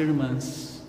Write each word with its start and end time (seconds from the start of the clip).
irmãs, 0.00 0.82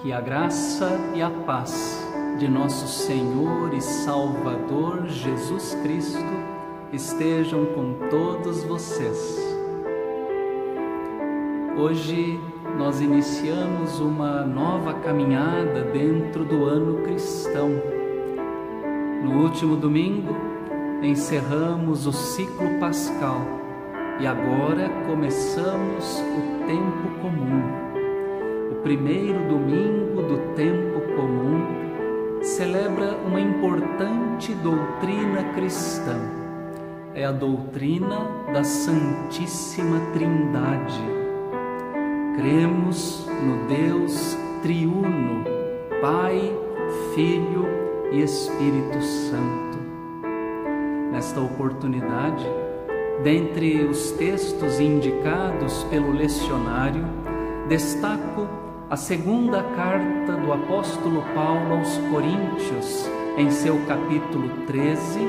que 0.00 0.12
a 0.12 0.20
graça 0.20 0.98
e 1.14 1.22
a 1.22 1.30
paz 1.30 2.00
de 2.38 2.48
nosso 2.48 2.86
Senhor 2.86 3.72
e 3.74 3.80
Salvador 3.80 5.06
Jesus 5.08 5.76
Cristo 5.82 6.24
estejam 6.92 7.64
com 7.66 8.08
todos 8.08 8.62
vocês. 8.64 9.38
Hoje 11.76 12.40
nós 12.78 13.00
iniciamos 13.00 13.98
uma 14.00 14.42
nova 14.44 14.94
caminhada 14.94 15.82
dentro 15.92 16.44
do 16.44 16.64
ano 16.64 17.02
cristão. 17.02 17.70
No 19.24 19.42
último 19.42 19.76
domingo, 19.76 20.36
encerramos 21.02 22.06
o 22.06 22.12
ciclo 22.12 22.78
pascal 22.78 23.40
e 24.20 24.26
agora 24.26 24.88
começamos 25.06 26.20
o 26.20 26.66
tempo 26.66 27.20
comum. 27.20 27.93
O 28.70 28.74
primeiro 28.82 29.48
domingo 29.48 30.22
do 30.22 30.54
tempo 30.54 31.00
comum 31.16 32.42
celebra 32.42 33.16
uma 33.26 33.40
importante 33.40 34.54
doutrina 34.54 35.52
cristã. 35.54 36.18
É 37.14 37.24
a 37.24 37.32
doutrina 37.32 38.18
da 38.52 38.64
Santíssima 38.64 40.00
Trindade. 40.12 41.02
Cremos 42.36 43.26
no 43.42 43.66
Deus 43.68 44.36
triuno, 44.62 45.44
Pai, 46.00 46.52
Filho 47.14 47.66
e 48.12 48.22
Espírito 48.22 49.00
Santo. 49.00 49.78
Nesta 51.12 51.40
oportunidade, 51.40 52.44
Dentre 53.22 53.84
os 53.84 54.10
textos 54.12 54.80
indicados 54.80 55.84
pelo 55.84 56.12
lecionário, 56.12 57.04
destaco 57.68 58.46
a 58.90 58.96
segunda 58.96 59.62
carta 59.62 60.32
do 60.32 60.52
apóstolo 60.52 61.22
Paulo 61.34 61.78
aos 61.78 61.96
Coríntios, 62.10 63.08
em 63.38 63.50
seu 63.50 63.78
capítulo 63.86 64.50
13, 64.66 65.20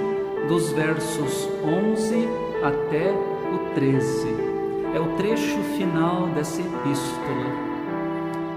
dos 0.47 0.71
versos 0.73 1.49
11 1.63 2.27
até 2.61 3.11
o 3.53 3.73
13. 3.73 4.27
É 4.93 4.99
o 4.99 5.15
trecho 5.15 5.57
final 5.77 6.27
dessa 6.27 6.61
epístola. 6.61 7.65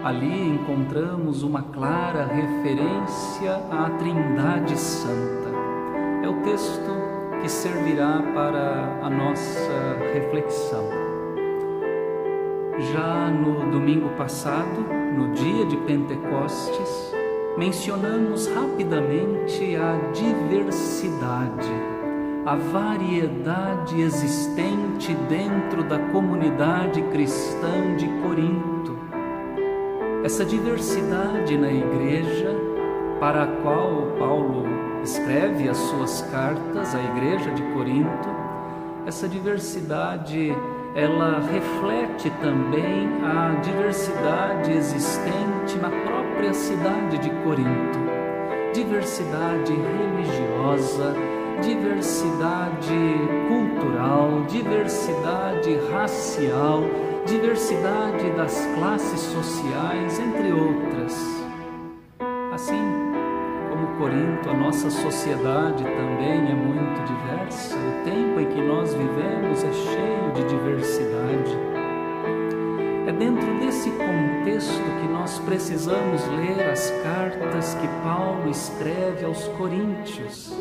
Ali 0.05 0.49
encontramos 0.49 1.43
uma 1.43 1.63
clara 1.63 2.27
referência 2.27 3.57
à 3.71 3.91
Trindade 3.91 4.77
Santa. 4.77 5.51
É 6.23 6.29
o 6.29 6.43
texto 6.43 7.41
que 7.41 7.49
servirá 7.49 8.23
para 8.35 8.99
a 9.03 9.11
nossa 9.11 9.99
reflexão. 10.13 11.08
Já 12.81 13.29
no 13.29 13.73
domingo 13.73 14.09
passado, 14.11 14.87
no 15.17 15.33
dia 15.33 15.67
de 15.67 15.77
Pentecostes, 15.79 17.13
mencionamos 17.57 18.47
rapidamente 18.47 19.75
a 19.75 19.97
diversidade, 20.13 21.73
a 22.47 22.55
variedade 22.55 24.01
existente 24.01 25.13
dentro 25.29 25.83
da 25.83 25.99
comunidade 26.13 27.03
cristã 27.11 27.97
de 27.97 28.07
Corinto. 28.23 28.97
Essa 30.23 30.45
diversidade 30.45 31.59
na 31.59 31.73
igreja, 31.73 32.55
para 33.19 33.43
a 33.43 33.47
qual 33.61 34.13
Paulo 34.21 34.65
escreve 35.03 35.69
as 35.69 35.79
suas 35.79 36.23
cartas 36.31 36.95
à 36.95 37.03
igreja 37.03 37.51
de 37.51 37.63
Corinto, 37.73 38.29
essa 39.05 39.27
diversidade 39.27 40.55
ela 40.95 41.41
reflete 41.41 42.31
também 42.41 43.09
a 43.23 43.61
diversidade 43.61 44.73
existente 44.73 45.77
na 45.79 45.91
própria 45.91 46.53
cidade 46.53 47.19
de 47.19 47.31
Corinto. 47.43 47.99
Diversidade 48.73 49.73
religiosa, 49.73 51.15
diversidade 51.63 52.99
cultural, 53.49 54.45
diversidade 54.49 55.79
racial, 55.93 56.83
diversidade 57.27 58.31
das 58.37 58.67
classes 58.75 59.21
sociais, 59.21 60.19
entre 60.19 60.53
outras. 60.53 61.45
Assim, 62.53 63.08
Corinto, 63.99 64.49
a 64.49 64.55
nossa 64.55 64.89
sociedade 64.91 65.83
também 65.83 66.49
é 66.49 66.55
muito 66.55 67.03
diversa. 67.05 67.77
O 67.77 68.05
tempo 68.05 68.39
em 68.39 68.47
que 68.47 68.63
nós 68.63 68.95
vivemos 68.95 69.65
é 69.65 69.73
cheio 69.73 70.33
de 70.35 70.45
diversidade. 70.45 71.59
É 73.09 73.13
dentro 73.13 73.59
desse 73.59 73.91
contexto 73.91 74.85
que 75.01 75.09
nós 75.09 75.41
precisamos 75.41 76.25
ler 76.29 76.71
as 76.71 76.93
cartas 77.03 77.75
que 77.75 77.89
Paulo 78.05 78.49
escreve 78.49 79.25
aos 79.25 79.49
Coríntios. 79.49 80.57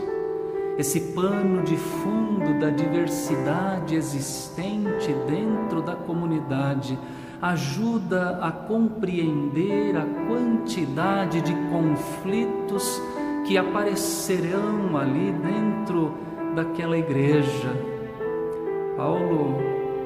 Esse 0.75 0.99
pano 1.13 1.61
de 1.61 1.77
fundo 1.77 2.59
da 2.59 2.71
diversidade 2.71 3.95
existente 3.95 5.13
dentro 5.27 5.83
da 5.83 5.95
comunidade 5.95 6.97
ajuda 7.39 8.39
a 8.41 8.51
compreender 8.51 9.95
a 9.95 10.05
quantidade 10.27 11.39
de 11.41 11.53
conflitos 11.69 12.99
que 13.47 13.57
aparecerão 13.57 14.97
ali 14.97 15.31
dentro 15.31 16.11
daquela 16.53 16.97
igreja. 16.97 17.71
Paulo 18.97 19.55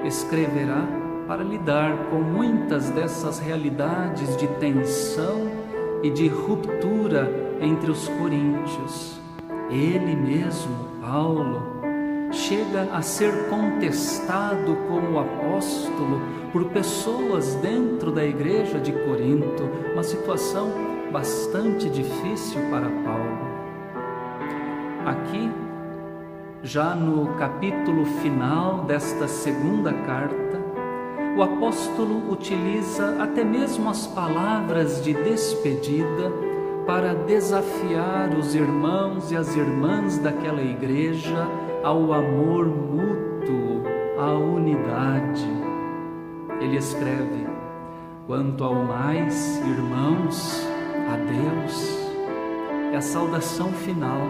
escreverá 0.06 0.88
para 1.28 1.44
lidar 1.44 2.10
com 2.12 2.18
muitas 2.18 2.92
dessas 2.92 3.40
realidades 3.40 4.38
de 4.38 4.48
tensão 4.60 5.50
e 6.04 6.12
de 6.12 6.28
ruptura 6.28 7.58
entre 7.60 7.90
os 7.90 8.08
coríntios. 8.10 9.20
Ele 9.72 10.16
mesmo, 10.16 10.76
Paulo, 11.02 11.64
chega 12.32 12.90
a 12.94 13.02
ser 13.02 13.50
contestado 13.50 14.78
como 14.88 15.20
apóstolo 15.20 16.22
por 16.52 16.66
pessoas 16.66 17.56
dentro 17.56 18.12
da 18.12 18.24
igreja 18.24 18.80
de 18.80 18.92
Corinto, 18.92 19.64
uma 19.94 20.04
situação 20.04 20.91
bastante 21.12 21.90
difícil 21.90 22.62
para 22.70 22.90
Paulo. 22.90 23.52
Aqui, 25.06 25.52
já 26.64 26.96
no 26.96 27.34
capítulo 27.36 28.06
final 28.22 28.84
desta 28.86 29.28
segunda 29.28 29.92
carta, 29.92 30.62
o 31.36 31.44
apóstolo 31.44 32.32
utiliza 32.32 33.22
até 33.22 33.44
mesmo 33.44 33.90
as 33.90 34.08
palavras 34.08 35.04
de 35.04 35.14
despedida 35.14 36.32
para 36.86 37.14
desafiar 37.14 38.30
os 38.38 38.56
irmãos 38.56 39.32
e 39.32 39.36
as 39.36 39.56
irmãs 39.56 40.18
daquela 40.18 40.62
igreja 40.62 41.48
ao 41.84 42.14
amor 42.14 42.68
mútuo, 42.68 43.84
à 44.20 44.34
unidade. 44.34 45.48
Ele 46.60 46.78
escreve: 46.78 47.48
Quanto 48.28 48.64
ao 48.64 48.76
mais, 48.76 49.58
irmãos, 49.66 50.71
a 51.12 51.18
Deus 51.18 52.00
é 52.94 52.98
a 52.98 53.02
saudação 53.02 53.74
final. 53.74 54.22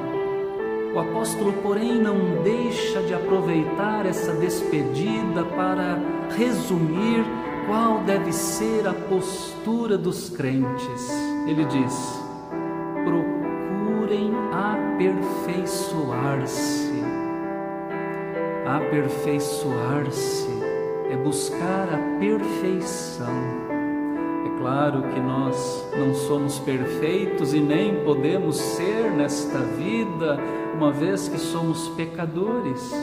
O 0.94 1.00
apóstolo, 1.00 1.54
porém, 1.64 2.02
não 2.02 2.44
deixa 2.44 3.02
de 3.04 3.14
aproveitar 3.14 4.06
essa 4.06 4.34
despedida 4.34 5.46
para 5.46 5.98
resumir 6.36 7.24
qual 7.68 8.00
deve 8.00 8.34
ser 8.34 8.86
a 8.88 8.94
postura 8.94 9.98
dos 9.98 10.30
crentes. 10.30 11.10
Ele 11.48 11.64
diz: 11.66 12.22
procurem 13.06 14.34
aperfeiçoar-se. 14.52 16.92
Aperfeiçoar-se 18.66 20.50
é 21.10 21.16
buscar 21.16 21.88
a 21.94 22.00
perfeição 22.20 23.81
Claro 24.62 25.02
que 25.12 25.20
nós 25.20 25.90
não 25.98 26.14
somos 26.14 26.60
perfeitos 26.60 27.52
e 27.52 27.60
nem 27.60 28.04
podemos 28.04 28.58
ser 28.58 29.10
nesta 29.10 29.58
vida, 29.58 30.38
uma 30.76 30.92
vez 30.92 31.28
que 31.28 31.40
somos 31.40 31.90
pecadores. 31.90 32.94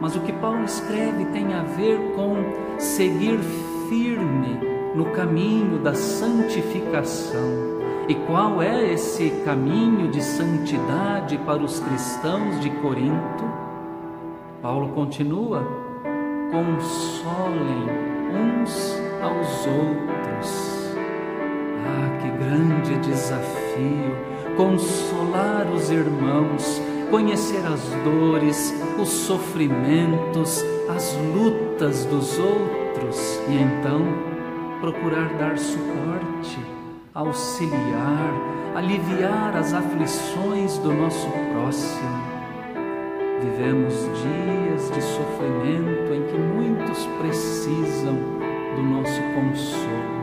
Mas 0.00 0.14
o 0.14 0.20
que 0.20 0.32
Paulo 0.34 0.62
escreve 0.62 1.24
tem 1.32 1.52
a 1.54 1.64
ver 1.64 1.98
com 2.14 2.36
seguir 2.78 3.40
firme 3.88 4.60
no 4.94 5.06
caminho 5.06 5.80
da 5.80 5.92
santificação. 5.92 7.66
E 8.08 8.14
qual 8.14 8.62
é 8.62 8.92
esse 8.92 9.30
caminho 9.44 10.08
de 10.12 10.22
santidade 10.22 11.36
para 11.38 11.64
os 11.64 11.80
cristãos 11.80 12.60
de 12.60 12.70
Corinto? 12.70 13.44
Paulo 14.62 14.90
continua: 14.90 15.66
consolem 16.52 17.88
uns 18.32 19.02
aos 19.20 19.66
outros 19.66 20.75
grande 22.46 22.96
desafio! 22.98 24.16
Consolar 24.56 25.66
os 25.74 25.90
irmãos, 25.90 26.80
conhecer 27.10 27.62
as 27.66 27.80
dores, 28.04 28.72
os 28.98 29.08
sofrimentos, 29.08 30.64
as 30.88 31.14
lutas 31.34 32.06
dos 32.06 32.38
outros 32.38 33.40
e 33.48 33.56
então 33.56 34.00
procurar 34.80 35.28
dar 35.34 35.58
suporte, 35.58 36.58
auxiliar, 37.12 38.32
aliviar 38.74 39.56
as 39.56 39.74
aflições 39.74 40.78
do 40.78 40.92
nosso 40.92 41.28
próximo. 41.52 42.36
Vivemos 43.42 43.94
dias 43.94 44.90
de 44.90 45.02
sofrimento 45.02 46.14
em 46.14 46.22
que 46.22 46.38
muitos 46.38 47.06
precisam 47.20 48.16
do 48.74 48.82
nosso 48.82 49.20
consolo. 49.34 50.15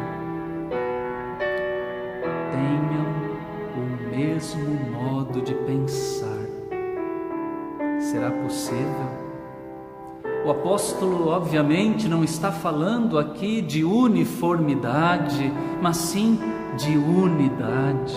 Possível? 8.53 9.23
O 10.45 10.51
apóstolo, 10.51 11.29
obviamente, 11.29 12.07
não 12.07 12.23
está 12.23 12.51
falando 12.51 13.17
aqui 13.17 13.61
de 13.61 13.83
uniformidade, 13.83 15.51
mas 15.81 15.97
sim 15.97 16.39
de 16.77 16.95
unidade. 16.95 18.13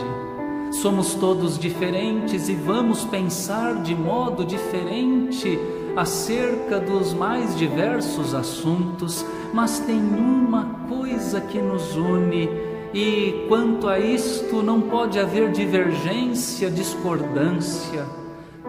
Somos 0.73 1.15
todos 1.15 1.59
diferentes 1.59 2.49
e 2.49 2.55
vamos 2.55 3.05
pensar 3.05 3.77
de 3.83 3.94
modo 3.94 4.44
diferente 4.44 5.59
acerca 5.97 6.79
dos 6.79 7.15
mais 7.15 7.56
diversos 7.56 8.35
assuntos, 8.35 9.25
mas 9.55 9.79
tem 9.79 9.99
uma 9.99 10.65
coisa 10.88 11.41
que 11.41 11.59
nos 11.59 11.97
une 11.97 12.50
e 12.93 13.47
quanto 13.49 13.88
a 13.88 13.99
isto 13.99 14.62
não 14.62 14.83
pode 14.83 15.19
haver 15.19 15.50
divergência, 15.53 16.71
discordância. 16.71 18.05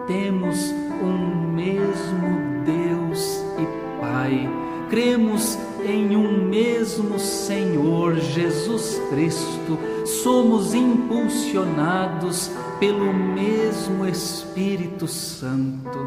Temos 0.06 0.72
um 1.02 1.52
mesmo 1.52 2.64
Deus 2.64 3.44
e 3.58 4.00
Pai. 4.00 4.48
Cremos 4.90 5.58
em 5.84 6.16
um 6.16 6.48
mesmo 6.48 7.18
Senhor 7.18 8.16
Jesus 8.16 9.00
Cristo. 9.10 9.78
Somos 10.04 10.74
impulsionados 10.74 12.50
pelo 12.80 13.12
mesmo 13.12 14.06
Espírito 14.06 15.06
Santo. 15.06 15.98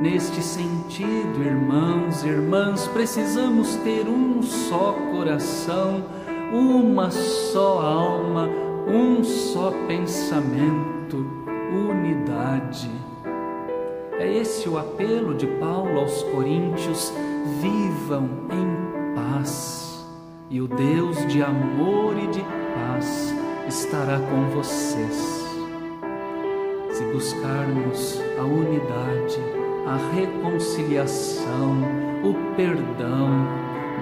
Neste 0.00 0.42
sentido, 0.42 1.42
irmãos 1.42 2.22
e 2.22 2.28
irmãs, 2.28 2.86
precisamos 2.88 3.74
ter 3.76 4.06
um 4.06 4.42
só 4.42 4.92
coração, 5.12 6.04
uma 6.52 7.10
só 7.10 7.80
alma, 7.80 8.48
um 8.86 9.24
só 9.24 9.72
pensamento, 9.88 11.26
unidade. 11.72 13.07
É 14.18 14.26
esse 14.36 14.68
o 14.68 14.76
apelo 14.76 15.32
de 15.34 15.46
Paulo 15.46 16.00
aos 16.00 16.24
Coríntios: 16.24 17.12
vivam 17.60 18.28
em 18.50 19.14
paz, 19.14 20.04
e 20.50 20.60
o 20.60 20.66
Deus 20.66 21.24
de 21.28 21.40
amor 21.40 22.16
e 22.18 22.26
de 22.26 22.40
paz 22.40 23.32
estará 23.68 24.18
com 24.18 24.50
vocês. 24.56 25.46
Se 26.90 27.04
buscarmos 27.12 28.20
a 28.40 28.42
unidade, 28.42 29.38
a 29.86 29.96
reconciliação, 30.12 31.78
o 32.24 32.34
perdão, 32.56 33.46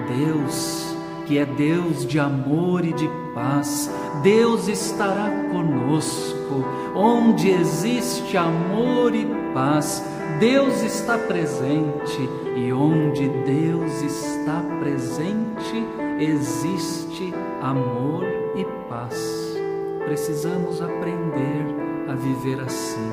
Deus, 0.07 0.95
que 1.27 1.37
é 1.37 1.45
Deus 1.45 2.07
de 2.07 2.19
amor 2.19 2.83
e 2.83 2.93
de 2.93 3.07
paz, 3.35 3.87
Deus 4.23 4.67
estará 4.67 5.29
conosco. 5.51 6.65
Onde 6.95 7.51
existe 7.51 8.35
amor 8.35 9.13
e 9.13 9.46
paz, 9.57 10.03
Deus 10.39 10.83
está 10.83 11.17
presente, 11.17 12.29
e 12.55 12.71
onde 12.71 13.27
Deus 13.27 14.03
está 14.03 14.63
presente, 14.79 15.83
existe 16.19 17.33
amor 17.59 18.23
e 18.55 18.63
paz. 18.87 19.57
Precisamos 20.05 20.79
aprender 20.79 21.75
a 22.07 22.13
viver 22.13 22.61
assim. 22.61 23.11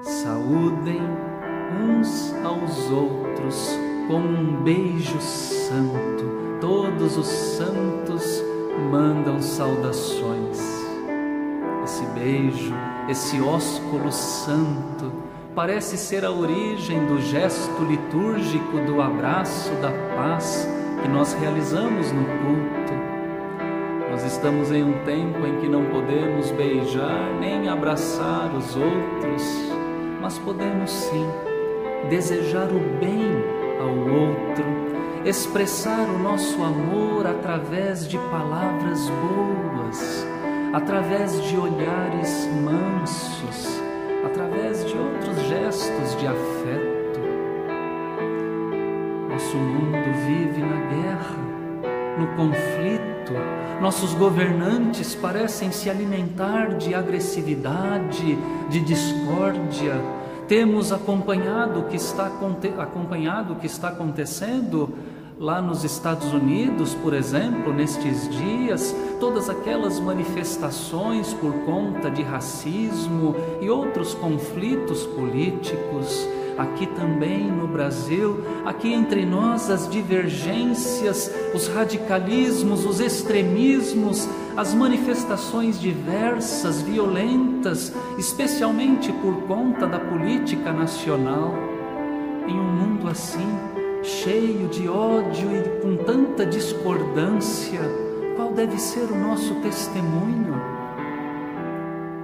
Saúdem 0.00 1.00
uns 1.80 2.34
aos 2.44 2.90
outros 2.90 3.78
com 4.08 4.18
um 4.18 4.60
beijo 4.64 5.20
santo. 5.20 6.58
Todos 6.60 7.16
os 7.16 7.28
santos 7.28 8.42
mandam 8.90 9.40
saudações. 9.40 10.81
Beijo 12.22 12.72
esse 13.08 13.40
ósculo 13.40 14.12
santo 14.12 15.12
parece 15.56 15.96
ser 15.96 16.24
a 16.24 16.30
origem 16.30 17.04
do 17.06 17.20
gesto 17.20 17.82
litúrgico 17.82 18.78
do 18.86 19.02
abraço 19.02 19.72
da 19.82 19.90
paz 20.14 20.68
que 21.02 21.08
nós 21.08 21.32
realizamos 21.32 22.12
no 22.12 22.24
culto. 22.24 22.92
Nós 24.08 24.22
estamos 24.22 24.70
em 24.70 24.84
um 24.84 25.04
tempo 25.04 25.44
em 25.44 25.58
que 25.58 25.68
não 25.68 25.84
podemos 25.86 26.52
beijar 26.52 27.28
nem 27.40 27.68
abraçar 27.68 28.54
os 28.54 28.76
outros, 28.76 29.42
mas 30.20 30.38
podemos 30.38 30.92
sim 30.92 31.26
desejar 32.08 32.68
o 32.68 32.78
bem 33.00 33.32
ao 33.80 33.98
outro, 33.98 34.64
expressar 35.24 36.08
o 36.08 36.20
nosso 36.20 36.62
amor 36.62 37.26
através 37.26 38.06
de 38.06 38.16
palavras 38.16 39.08
boas 39.08 40.31
através 40.72 41.40
de 41.42 41.56
olhares 41.56 42.48
mansos, 42.64 43.80
através 44.24 44.84
de 44.86 44.96
outros 44.96 45.36
gestos 45.46 46.16
de 46.18 46.26
afeto. 46.26 47.20
Nosso 49.28 49.56
mundo 49.56 49.98
vive 50.26 50.62
na 50.62 50.80
guerra, 50.88 51.42
no 52.18 52.26
conflito. 52.36 53.32
Nossos 53.80 54.14
governantes 54.14 55.14
parecem 55.14 55.70
se 55.70 55.90
alimentar 55.90 56.76
de 56.76 56.94
agressividade, 56.94 58.38
de 58.70 58.80
discórdia. 58.80 59.94
Temos 60.48 60.92
acompanhado 60.92 61.80
o 61.80 61.84
que 61.84 61.96
está, 61.96 62.30
acompanhado 62.78 63.54
o 63.54 63.56
que 63.56 63.66
está 63.66 63.88
acontecendo 63.88 64.90
Lá 65.38 65.60
nos 65.60 65.82
Estados 65.82 66.32
Unidos, 66.32 66.94
por 66.94 67.14
exemplo, 67.14 67.72
nestes 67.72 68.28
dias, 68.28 68.94
todas 69.18 69.48
aquelas 69.48 69.98
manifestações 69.98 71.32
por 71.34 71.52
conta 71.64 72.10
de 72.10 72.22
racismo 72.22 73.34
e 73.60 73.68
outros 73.68 74.14
conflitos 74.14 75.04
políticos, 75.06 76.28
aqui 76.56 76.86
também 76.86 77.50
no 77.50 77.66
Brasil, 77.66 78.44
aqui 78.64 78.92
entre 78.92 79.24
nós 79.24 79.70
as 79.70 79.88
divergências, 79.88 81.32
os 81.54 81.66
radicalismos, 81.66 82.84
os 82.84 83.00
extremismos, 83.00 84.28
as 84.56 84.74
manifestações 84.74 85.80
diversas, 85.80 86.82
violentas, 86.82 87.92
especialmente 88.18 89.10
por 89.14 89.42
conta 89.42 89.86
da 89.86 89.98
política 89.98 90.72
nacional. 90.72 91.54
Em 92.46 92.58
um 92.58 92.72
mundo 92.72 93.08
assim, 93.08 93.71
cheio 94.02 94.68
de 94.68 94.88
ódio 94.88 95.48
e 95.54 95.80
com 95.80 95.96
tanta 95.96 96.44
discordância, 96.44 97.80
qual 98.36 98.52
deve 98.52 98.78
ser 98.78 99.04
o 99.04 99.16
nosso 99.16 99.54
testemunho? 99.56 100.54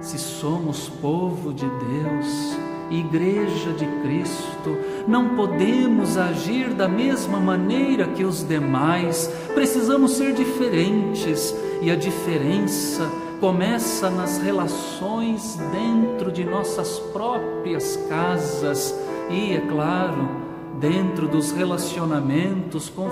Se 0.01 0.17
somos 0.17 0.89
povo 0.89 1.53
de 1.53 1.65
Deus, 1.65 2.57
Igreja 2.89 3.71
de 3.73 3.85
Cristo, 4.01 4.77
não 5.07 5.35
podemos 5.35 6.17
agir 6.17 6.73
da 6.73 6.87
mesma 6.87 7.39
maneira 7.39 8.07
que 8.07 8.23
os 8.23 8.43
demais, 8.43 9.27
precisamos 9.53 10.13
ser 10.13 10.33
diferentes 10.33 11.55
e 11.81 11.91
a 11.91 11.95
diferença 11.95 13.09
começa 13.39 14.09
nas 14.09 14.37
relações 14.39 15.57
dentro 15.71 16.31
de 16.31 16.43
nossas 16.43 16.99
próprias 17.13 17.95
casas 18.09 18.93
e, 19.29 19.53
é 19.53 19.61
claro, 19.61 20.38
dentro 20.79 21.27
dos 21.27 21.51
relacionamentos 21.51 22.89
com, 22.89 23.09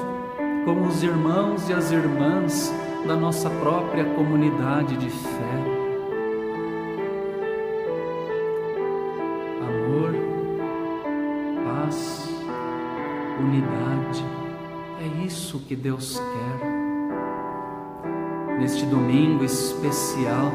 com 0.65 0.87
os 0.87 1.03
irmãos 1.03 1.69
e 1.69 1.73
as 1.73 1.91
irmãs 1.91 2.73
da 3.05 3.15
nossa 3.15 3.49
própria 3.49 4.05
comunidade 4.05 4.95
de 4.95 5.09
fé. 5.09 5.63
Amor, 9.61 10.13
paz, 11.65 12.29
unidade, 13.39 14.23
é 15.01 15.25
isso 15.25 15.59
que 15.59 15.75
Deus 15.75 16.19
quer. 16.19 16.67
Neste 18.59 18.85
domingo 18.85 19.43
especial, 19.43 20.51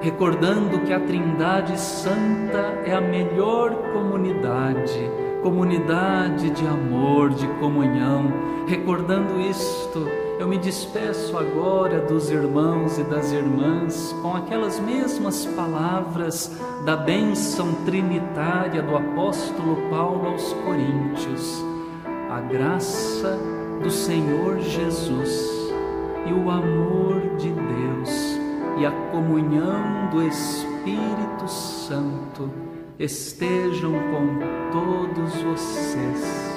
recordando 0.00 0.80
que 0.80 0.92
a 0.92 1.00
Trindade 1.00 1.80
Santa 1.80 2.82
é 2.84 2.94
a 2.94 3.00
melhor 3.00 3.74
comunidade 3.92 5.27
comunidade 5.42 6.50
de 6.50 6.66
amor, 6.66 7.30
de 7.30 7.46
comunhão. 7.60 8.32
Recordando 8.66 9.40
isto, 9.40 10.06
eu 10.38 10.46
me 10.46 10.58
despeço 10.58 11.36
agora 11.36 12.00
dos 12.00 12.30
irmãos 12.30 12.98
e 12.98 13.04
das 13.04 13.32
irmãs 13.32 14.14
com 14.22 14.36
aquelas 14.36 14.78
mesmas 14.78 15.46
palavras 15.46 16.56
da 16.84 16.96
bênção 16.96 17.72
trinitária 17.84 18.82
do 18.82 18.96
apóstolo 18.96 19.76
Paulo 19.90 20.28
aos 20.28 20.52
Coríntios. 20.52 21.64
A 22.30 22.40
graça 22.40 23.38
do 23.82 23.90
Senhor 23.90 24.60
Jesus 24.60 25.58
e 26.26 26.32
o 26.32 26.50
amor 26.50 27.36
de 27.36 27.50
Deus 27.50 28.38
e 28.78 28.86
a 28.86 28.90
comunhão 29.10 30.08
do 30.10 30.22
Espírito 30.22 31.48
Santo 31.48 32.68
estejam 32.98 33.92
com 34.10 34.38
todos 34.72 35.40
vocês 35.40 36.47